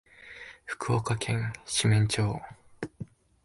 [0.65, 2.41] 福岡県志免町